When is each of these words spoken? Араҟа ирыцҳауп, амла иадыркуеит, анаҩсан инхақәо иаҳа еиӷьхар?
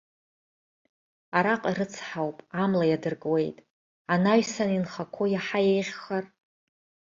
Араҟа 1.37 1.71
ирыцҳауп, 1.71 2.37
амла 2.63 2.85
иадыркуеит, 2.87 3.57
анаҩсан 4.13 4.69
инхақәо 4.77 5.25
иаҳа 5.29 5.59
еиӷьхар? 5.71 6.23